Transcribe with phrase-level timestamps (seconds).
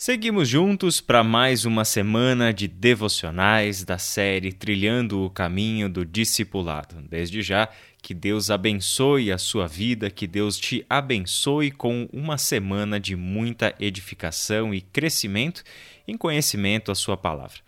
[0.00, 7.02] Seguimos juntos para mais uma semana de devocionais da série Trilhando o Caminho do Discipulado.
[7.10, 7.68] Desde já,
[8.00, 13.74] que Deus abençoe a sua vida, que Deus te abençoe com uma semana de muita
[13.80, 15.64] edificação e crescimento
[16.06, 17.58] em conhecimento à sua palavra.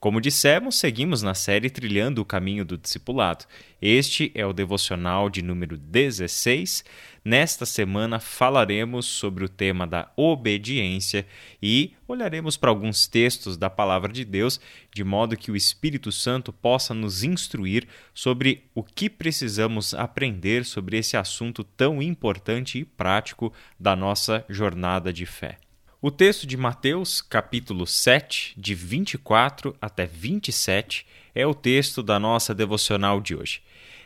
[0.00, 3.44] Como dissemos, seguimos na série Trilhando o Caminho do Discipulado.
[3.82, 6.82] Este é o devocional de número 16.
[7.22, 11.26] Nesta semana falaremos sobre o tema da obediência
[11.62, 14.58] e olharemos para alguns textos da Palavra de Deus,
[14.90, 20.96] de modo que o Espírito Santo possa nos instruir sobre o que precisamos aprender sobre
[20.96, 25.58] esse assunto tão importante e prático da nossa jornada de fé.
[26.02, 32.54] O texto de Mateus, capítulo 7, de 24 até 27, é o texto da nossa
[32.54, 33.60] devocional de hoje.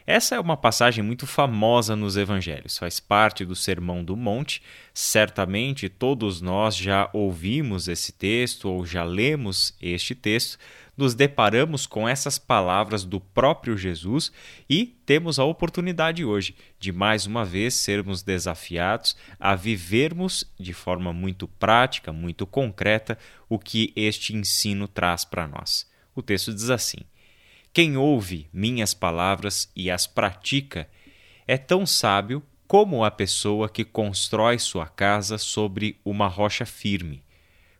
[0.05, 4.61] Essa é uma passagem muito famosa nos evangelhos, faz parte do Sermão do Monte.
[4.93, 10.59] Certamente todos nós já ouvimos esse texto ou já lemos este texto,
[10.97, 14.31] nos deparamos com essas palavras do próprio Jesus
[14.69, 21.13] e temos a oportunidade hoje de mais uma vez sermos desafiados a vivermos de forma
[21.13, 25.91] muito prática, muito concreta, o que este ensino traz para nós.
[26.15, 26.99] O texto diz assim:
[27.73, 30.89] Quem ouve minhas palavras e as pratica
[31.47, 37.24] é tão sábio como a pessoa que constrói sua casa sobre uma rocha firme.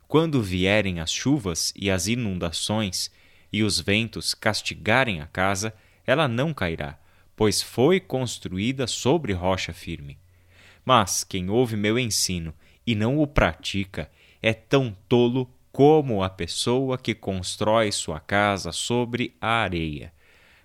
[0.07, 3.09] Quando vierem as chuvas e as inundações,
[3.51, 5.73] e os ventos castigarem a casa,
[6.05, 6.99] ela não cairá,
[7.35, 10.17] pois foi construída sobre rocha firme.
[10.83, 12.53] Mas quem ouve meu ensino
[12.85, 19.35] e não o pratica é tão tolo como a pessoa que constrói sua casa sobre
[19.41, 20.13] a areia.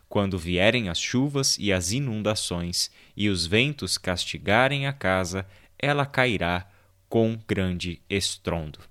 [0.09, 5.47] Quando vierem as chuvas e as inundações e os ventos castigarem a casa,
[5.79, 6.69] ela cairá
[7.09, 8.90] com grande estrondo.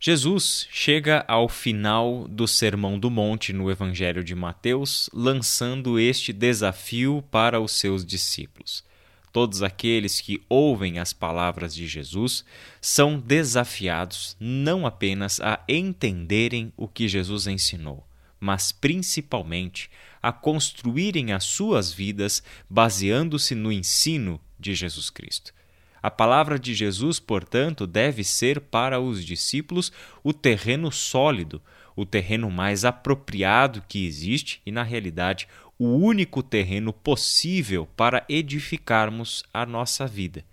[0.00, 7.24] Jesus chega ao final do Sermão do Monte no Evangelho de Mateus, lançando este desafio
[7.32, 8.84] para os seus discípulos.
[9.32, 12.44] Todos aqueles que ouvem as palavras de Jesus
[12.80, 18.06] são desafiados não apenas a entenderem o que Jesus ensinou,
[18.38, 19.90] mas principalmente
[20.22, 22.40] a construírem as suas vidas
[22.70, 25.57] baseando-se no ensino de Jesus Cristo.
[26.02, 29.92] A palavra de Jesus, portanto, deve ser para os discípulos
[30.22, 31.60] o terreno sólido,
[31.96, 39.42] o terreno mais apropriado que existe e, na realidade, o único terreno possível para edificarmos
[39.52, 40.44] a nossa vida.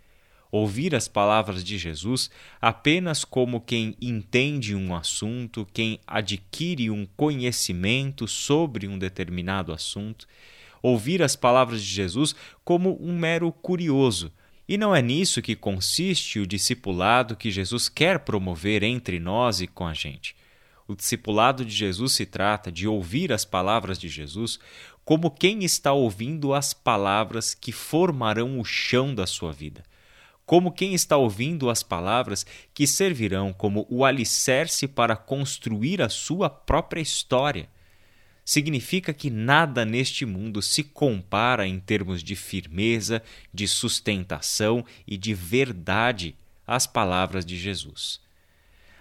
[0.52, 2.32] Ouvir as palavras de Jesus
[2.62, 10.28] apenas como quem entende um assunto, quem adquire um conhecimento sobre um determinado assunto,
[10.82, 14.32] ouvir as palavras de Jesus como um mero curioso
[14.68, 19.68] e não é nisso que consiste o discipulado que Jesus quer promover entre nós e
[19.68, 20.36] com a gente.
[20.88, 24.60] O discipulado de Jesus se trata de ouvir as palavras de Jesus
[25.04, 29.84] como quem está ouvindo as palavras que formarão o chão da sua vida,
[30.46, 36.50] como quem está ouvindo as palavras que servirão como o alicerce para construir a sua
[36.50, 37.70] própria história
[38.46, 45.34] significa que nada neste mundo se compara em termos de firmeza, de sustentação e de
[45.34, 46.36] verdade
[46.66, 48.24] às palavras de Jesus.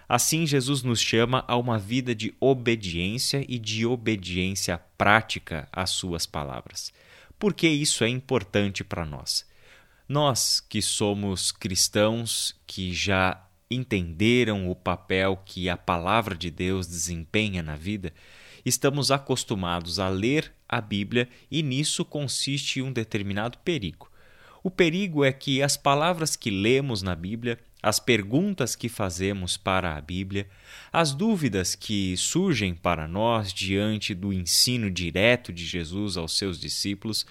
[0.09, 6.25] Assim, Jesus nos chama a uma vida de obediência e de obediência prática às Suas
[6.25, 6.91] palavras.
[7.37, 9.45] Por que isso é importante para nós?
[10.07, 17.63] Nós que somos cristãos, que já entenderam o papel que a palavra de Deus desempenha
[17.63, 18.13] na vida,
[18.65, 24.09] estamos acostumados a ler a Bíblia e nisso consiste um determinado perigo.
[24.63, 29.95] O perigo é que as palavras que lemos na Bíblia, as perguntas que fazemos para
[29.95, 30.49] a Bíblia,
[30.91, 37.27] as dúvidas que surgem para nós diante do ensino direto de Jesus aos seus discípulos,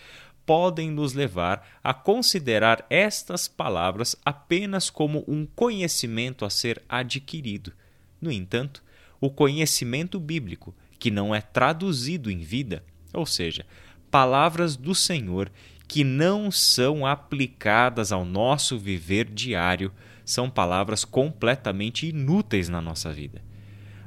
[0.47, 7.73] podem nos levar a considerar estas palavras apenas como um conhecimento a ser adquirido.
[8.21, 8.81] No entanto,
[9.21, 13.67] o conhecimento bíblico que não é traduzido em vida, ou seja,
[14.11, 15.51] palavras do Senhor
[15.87, 19.93] que não são aplicadas ao nosso viver diário,
[20.25, 23.43] são palavras completamente inúteis na nossa vida.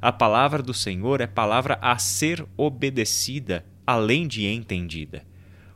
[0.01, 5.23] A palavra do Senhor é palavra a ser obedecida, além de entendida.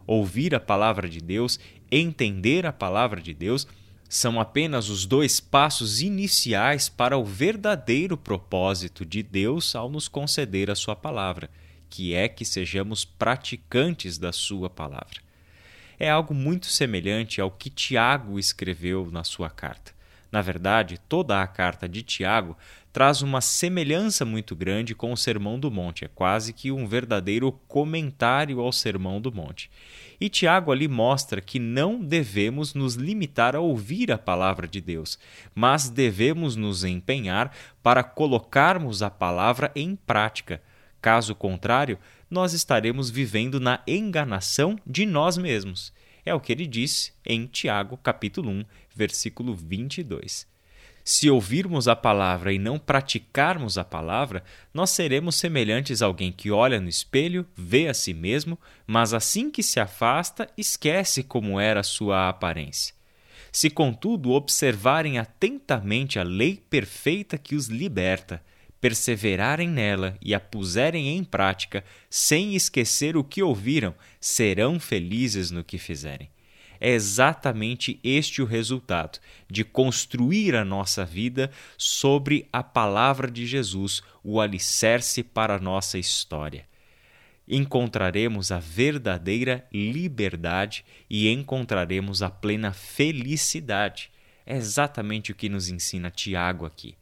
[0.06, 1.60] Ouvir a palavra de Deus,
[1.92, 3.68] entender a palavra de Deus,
[4.12, 10.70] são apenas os dois passos iniciais para o verdadeiro propósito de Deus ao nos conceder
[10.70, 11.50] a Sua palavra,
[11.90, 15.22] que é que sejamos praticantes da Sua palavra.
[15.98, 19.94] É algo muito semelhante ao que Tiago escreveu na sua carta.
[20.32, 22.58] Na verdade, toda a carta de Tiago
[22.94, 27.52] traz uma semelhança muito grande com o Sermão do Monte, é quase que um verdadeiro
[27.68, 29.70] comentário ao Sermão do Monte.
[30.20, 35.18] E Tiago ali mostra que não devemos nos limitar a ouvir a palavra de Deus,
[35.54, 37.52] mas devemos nos empenhar
[37.82, 40.62] para colocarmos a palavra em prática.
[41.02, 41.98] Caso contrário,
[42.30, 45.92] nós estaremos vivendo na enganação de nós mesmos.
[46.26, 48.66] É o que ele disse em Tiago, capítulo 1,
[48.96, 50.50] versículo 22.
[51.04, 56.52] Se ouvirmos a palavra e não praticarmos a palavra, nós seremos semelhantes a alguém que
[56.52, 61.82] olha no espelho, vê a si mesmo, mas assim que se afasta, esquece como era
[61.82, 62.94] sua aparência.
[63.52, 68.42] Se, contudo, observarem atentamente a lei perfeita que os liberta,
[68.82, 75.64] perseverarem nela e a puserem em prática, sem esquecer o que ouviram, serão felizes no
[75.64, 76.30] que fizerem.
[76.80, 84.02] É exatamente este o resultado de construir a nossa vida sobre a palavra de Jesus,
[84.24, 86.66] o alicerce para a nossa história.
[87.48, 94.10] Encontraremos a verdadeira liberdade e encontraremos a plena felicidade.
[94.44, 96.96] É exatamente o que nos ensina Tiago aqui.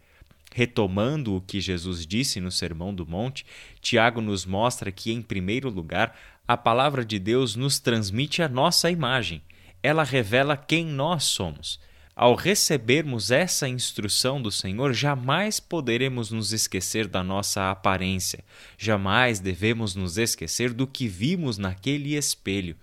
[0.53, 3.45] Retomando o que Jesus disse no Sermão do Monte,
[3.81, 6.17] Tiago nos mostra que, em primeiro lugar,
[6.47, 9.41] a palavra de Deus nos transmite a nossa imagem.
[9.83, 11.79] Ela revela quem nós somos.
[12.15, 18.43] Ao recebermos essa instrução do Senhor, jamais poderemos nos esquecer da nossa aparência,
[18.77, 22.75] jamais devemos nos esquecer do que vimos naquele espelho,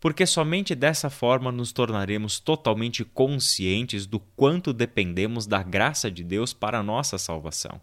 [0.00, 6.54] porque somente dessa forma nos tornaremos totalmente conscientes do quanto dependemos da graça de Deus
[6.54, 7.78] para a nossa salvação.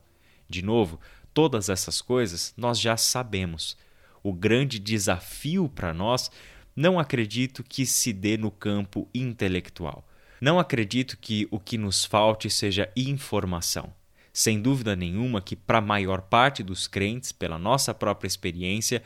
[0.50, 1.00] De novo,
[1.32, 3.78] todas essas coisas nós já sabemos.
[4.24, 6.32] O grande desafio para nós
[6.76, 10.04] não acredito que se dê no campo intelectual.
[10.42, 13.94] Não acredito que o que nos falte seja informação.
[14.38, 19.02] Sem dúvida nenhuma que, para a maior parte dos crentes, pela nossa própria experiência,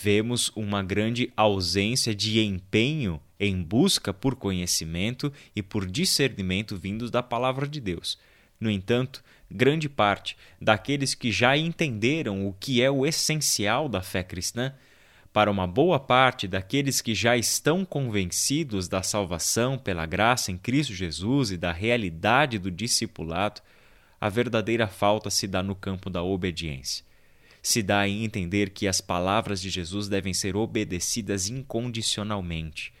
[0.00, 7.20] vemos uma grande ausência de empenho em busca por conhecimento e por discernimento vindos da
[7.20, 8.16] palavra de Deus.
[8.60, 14.22] No entanto, grande parte daqueles que já entenderam o que é o essencial da fé
[14.22, 14.72] cristã
[15.32, 20.94] para uma boa parte daqueles que já estão convencidos da salvação pela graça em Cristo
[20.94, 23.60] Jesus e da realidade do discipulado,
[24.20, 27.04] a verdadeira falta se dá no campo da obediência.
[27.62, 32.92] Se dá em entender que as palavras de Jesus devem ser obedecidas incondicionalmente.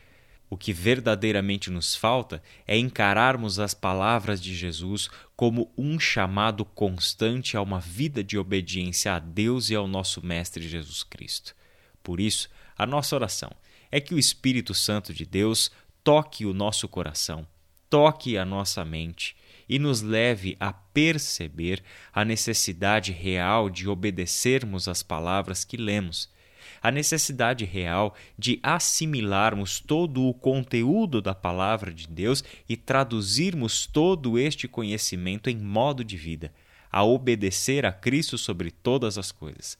[0.48, 7.56] O que verdadeiramente nos falta é encararmos as palavras de Jesus como um chamado constante
[7.56, 11.54] a uma vida de obediência a Deus e ao nosso Mestre Jesus Cristo.
[12.02, 12.48] Por isso,
[12.78, 13.50] a nossa oração
[13.90, 15.70] é que o Espírito Santo de Deus
[16.04, 17.46] toque o nosso coração,
[17.90, 19.36] toque a nossa mente
[19.68, 21.82] e nos leve a perceber
[22.12, 26.30] a necessidade real de obedecermos às palavras que lemos,
[26.82, 34.38] a necessidade real de assimilarmos todo o conteúdo da palavra de Deus e traduzirmos todo
[34.38, 36.52] este conhecimento em modo de vida,
[36.90, 39.76] a obedecer a Cristo sobre todas as coisas.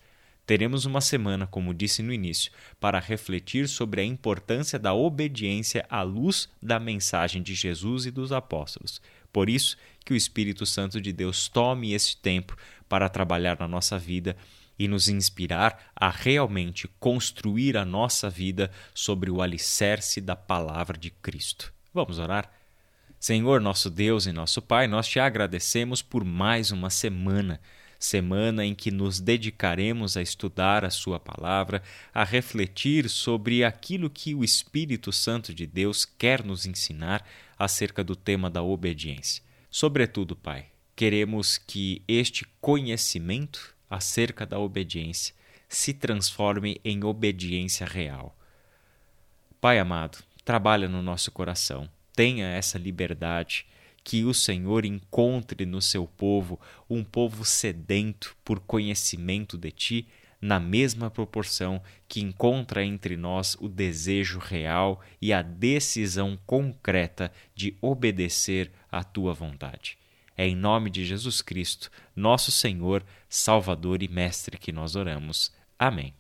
[0.47, 6.03] Teremos uma semana, como disse no início, para refletir sobre a importância da obediência à
[6.03, 9.03] luz da mensagem de Jesus e dos apóstolos.
[9.37, 12.57] Por isso, que o Espírito Santo de Deus tome esse tempo
[12.89, 14.35] para trabalhar na nossa vida
[14.79, 21.11] e nos inspirar a realmente construir a nossa vida sobre o alicerce da palavra de
[21.11, 21.71] Cristo.
[21.93, 22.51] Vamos orar?
[23.21, 27.61] Senhor, nosso Deus e nosso Pai, nós te agradecemos por mais uma semana
[27.99, 34.35] semana em que nos dedicaremos a estudar a Sua palavra, a refletir sobre aquilo que
[34.35, 37.27] o Espírito Santo de Deus quer nos ensinar
[37.59, 39.43] acerca do tema da obediência.
[39.71, 45.35] Sobretudo, Pai, queremos que este conhecimento acerca da obediência
[45.69, 48.37] se transforme em obediência real.
[49.61, 53.67] Pai amado, trabalha no nosso coração, tenha essa liberdade
[54.07, 60.07] que o Senhor encontre no seu povo um povo sedento por conhecimento de ti,
[60.41, 67.77] na mesma proporção que encontra entre nós o desejo real e a decisão concreta de
[67.81, 69.99] obedecer à tua vontade.
[70.37, 75.53] É em nome de Jesus Cristo, nosso Senhor, Salvador e Mestre, que nós oramos.
[75.77, 76.15] Amém.